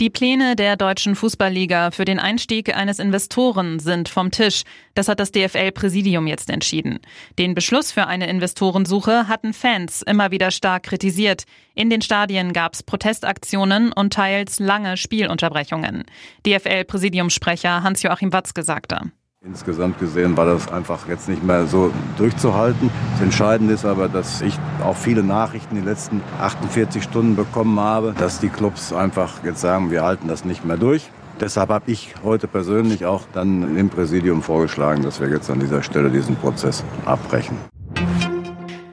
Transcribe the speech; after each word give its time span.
Die 0.00 0.10
Pläne 0.10 0.56
der 0.56 0.76
deutschen 0.76 1.14
Fußballliga 1.14 1.90
für 1.90 2.04
den 2.04 2.18
Einstieg 2.18 2.74
eines 2.76 2.98
Investoren 2.98 3.78
sind 3.78 4.08
vom 4.08 4.30
Tisch. 4.30 4.62
Das 4.94 5.08
hat 5.08 5.20
das 5.20 5.32
DFL-Präsidium 5.32 6.26
jetzt 6.26 6.50
entschieden. 6.50 6.98
Den 7.38 7.54
Beschluss 7.54 7.92
für 7.92 8.06
eine 8.06 8.28
Investorensuche 8.28 9.28
hatten 9.28 9.52
Fans 9.52 10.02
immer 10.02 10.30
wieder 10.30 10.50
stark 10.50 10.84
kritisiert. 10.84 11.44
In 11.74 11.90
den 11.90 12.02
Stadien 12.02 12.52
gab 12.52 12.74
es 12.74 12.82
Protestaktionen 12.82 13.92
und 13.92 14.12
teils 14.12 14.58
lange 14.58 14.96
Spielunterbrechungen. 14.96 16.04
DFL-Präsidiumssprecher 16.46 17.82
Hans-Joachim 17.82 18.32
Watzke 18.32 18.62
sagte. 18.62 19.12
Insgesamt 19.44 19.98
gesehen 19.98 20.36
war 20.36 20.46
das 20.46 20.70
einfach 20.70 21.08
jetzt 21.08 21.28
nicht 21.28 21.42
mehr 21.42 21.66
so 21.66 21.90
durchzuhalten. 22.16 22.90
Das 23.14 23.22
Entscheidende 23.22 23.74
ist 23.74 23.84
aber, 23.84 24.08
dass 24.08 24.40
ich 24.40 24.56
auch 24.84 24.96
viele 24.96 25.24
Nachrichten 25.24 25.74
die 25.74 25.80
letzten 25.80 26.22
48 26.40 27.02
Stunden 27.02 27.34
bekommen 27.34 27.80
habe, 27.80 28.14
dass 28.16 28.38
die 28.38 28.48
Clubs 28.48 28.92
einfach 28.92 29.42
jetzt 29.42 29.60
sagen, 29.60 29.90
wir 29.90 30.04
halten 30.04 30.28
das 30.28 30.44
nicht 30.44 30.64
mehr 30.64 30.76
durch. 30.76 31.10
Deshalb 31.40 31.70
habe 31.70 31.90
ich 31.90 32.14
heute 32.22 32.46
persönlich 32.46 33.04
auch 33.04 33.22
dann 33.32 33.76
im 33.76 33.88
Präsidium 33.88 34.42
vorgeschlagen, 34.42 35.02
dass 35.02 35.20
wir 35.20 35.28
jetzt 35.28 35.50
an 35.50 35.58
dieser 35.58 35.82
Stelle 35.82 36.10
diesen 36.10 36.36
Prozess 36.36 36.84
abbrechen. 37.04 37.56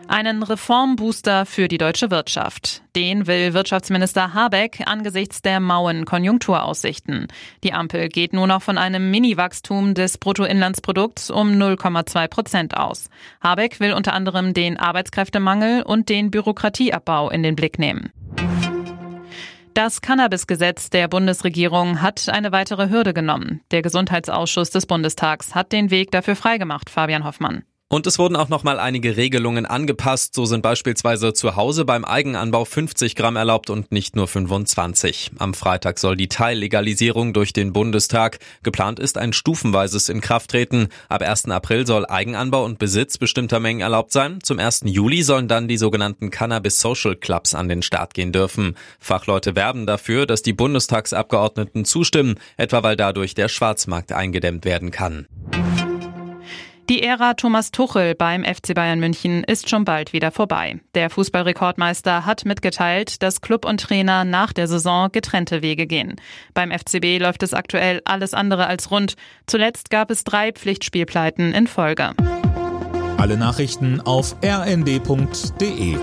Einen 0.09 0.41
Reformbooster 0.41 1.45
für 1.45 1.67
die 1.67 1.77
deutsche 1.77 2.09
Wirtschaft. 2.09 2.81
Den 2.95 3.27
will 3.27 3.53
Wirtschaftsminister 3.53 4.33
Habeck 4.33 4.81
angesichts 4.87 5.43
der 5.43 5.59
mauen 5.59 6.05
Konjunkturaussichten. 6.05 7.27
Die 7.63 7.73
Ampel 7.73 8.09
geht 8.09 8.33
nur 8.33 8.47
noch 8.47 8.63
von 8.63 8.79
einem 8.79 9.11
Mini-Wachstum 9.11 9.93
des 9.93 10.17
Bruttoinlandsprodukts 10.17 11.29
um 11.29 11.51
0,2 11.51 12.27
Prozent 12.27 12.75
aus. 12.75 13.11
Habeck 13.39 13.79
will 13.79 13.93
unter 13.93 14.13
anderem 14.13 14.55
den 14.55 14.77
Arbeitskräftemangel 14.77 15.83
und 15.83 16.09
den 16.09 16.31
Bürokratieabbau 16.31 17.29
in 17.29 17.43
den 17.43 17.55
Blick 17.55 17.77
nehmen. 17.77 18.11
Das 19.75 20.01
Cannabis-Gesetz 20.01 20.89
der 20.89 21.07
Bundesregierung 21.07 22.01
hat 22.01 22.29
eine 22.29 22.51
weitere 22.51 22.89
Hürde 22.89 23.13
genommen. 23.13 23.61
Der 23.69 23.83
Gesundheitsausschuss 23.83 24.71
des 24.71 24.87
Bundestags 24.87 25.53
hat 25.53 25.71
den 25.71 25.91
Weg 25.91 26.09
dafür 26.09 26.35
freigemacht, 26.35 26.89
Fabian 26.89 27.25
Hoffmann. 27.25 27.61
Und 27.91 28.05
es 28.05 28.19
wurden 28.19 28.35
auch 28.35 28.49
nochmal 28.49 28.79
einige 28.79 29.17
Regelungen 29.17 29.65
angepasst. 29.65 30.35
So 30.35 30.45
sind 30.45 30.61
beispielsweise 30.61 31.33
zu 31.33 31.55
Hause 31.55 31.85
beim 31.85 32.05
Eigenanbau 32.05 32.63
50 32.63 33.15
Gramm 33.15 33.35
erlaubt 33.35 33.71
und 33.71 33.91
nicht 33.91 34.15
nur 34.15 34.27
25. 34.27 35.31
Am 35.39 35.55
Freitag 35.55 35.97
soll 35.97 36.15
die 36.15 36.27
Teillegalisierung 36.27 37.33
durch 37.33 37.51
den 37.51 37.73
Bundestag. 37.73 38.37
Geplant 38.61 38.99
ist 38.99 39.17
ein 39.17 39.33
stufenweises 39.33 40.07
Inkrafttreten. 40.07 40.89
Ab 41.07 41.23
1. 41.23 41.49
April 41.49 41.87
soll 41.87 42.05
Eigenanbau 42.05 42.63
und 42.63 42.77
Besitz 42.77 43.17
bestimmter 43.17 43.59
Mengen 43.59 43.81
erlaubt 43.81 44.11
sein. 44.11 44.37
Zum 44.43 44.59
1. 44.59 44.81
Juli 44.85 45.23
sollen 45.23 45.47
dann 45.47 45.67
die 45.67 45.77
sogenannten 45.77 46.29
Cannabis 46.29 46.79
Social 46.79 47.15
Clubs 47.15 47.55
an 47.55 47.69
den 47.69 47.81
Start 47.81 48.13
gehen 48.13 48.31
dürfen. 48.31 48.77
Fachleute 48.99 49.55
werben 49.55 49.87
dafür, 49.87 50.27
dass 50.27 50.43
die 50.43 50.53
Bundestagsabgeordneten 50.53 51.85
zustimmen, 51.85 52.35
etwa 52.55 52.83
weil 52.83 52.97
dadurch 52.97 53.33
der 53.33 53.47
Schwarzmarkt 53.47 54.11
eingedämmt 54.11 54.63
werden 54.63 54.91
kann. 54.91 55.25
Die 56.89 57.03
Ära 57.03 57.35
Thomas 57.35 57.69
Tuchel 57.69 58.15
beim 58.15 58.43
FC 58.43 58.73
Bayern 58.73 58.99
München 58.99 59.43
ist 59.43 59.69
schon 59.69 59.85
bald 59.85 60.11
wieder 60.11 60.31
vorbei. 60.31 60.79
Der 60.95 61.11
Fußballrekordmeister 61.11 62.25
hat 62.25 62.45
mitgeteilt, 62.45 63.21
dass 63.21 63.41
Club 63.41 63.65
und 63.65 63.79
Trainer 63.79 64.25
nach 64.25 64.53
der 64.53 64.67
Saison 64.67 65.11
getrennte 65.11 65.61
Wege 65.61 65.85
gehen. 65.85 66.15
Beim 66.55 66.71
FCB 66.71 67.19
läuft 67.19 67.43
es 67.43 67.53
aktuell 67.53 68.01
alles 68.05 68.33
andere 68.33 68.65
als 68.65 68.89
rund. 68.89 69.13
Zuletzt 69.45 69.91
gab 69.91 70.09
es 70.09 70.23
drei 70.23 70.51
Pflichtspielpleiten 70.51 71.53
in 71.53 71.67
Folge. 71.67 72.15
Alle 73.17 73.37
Nachrichten 73.37 74.01
auf 74.01 74.35
rnd.de 74.43 75.95